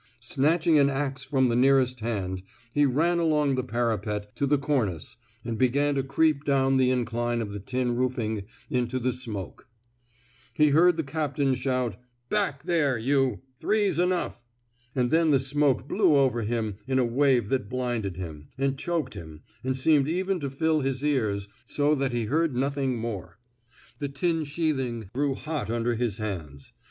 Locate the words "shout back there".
11.53-12.97